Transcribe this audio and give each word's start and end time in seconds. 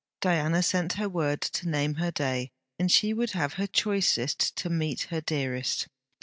Diana 0.19 0.63
sent 0.63 0.93
her 0.93 1.07
word 1.07 1.41
to 1.41 1.69
name 1.69 1.93
her 2.01 2.09
day, 2.09 2.49
and 2.79 2.91
she 2.91 3.13
would 3.13 3.33
have 3.33 3.53
her 3.61 3.67
choicest 3.67 4.55
to 4.55 4.67
meet 4.67 5.01
her 5.11 5.21
dearest. 5.21 5.89